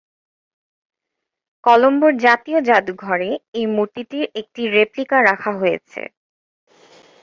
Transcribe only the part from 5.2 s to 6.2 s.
রাখা হয়েছে।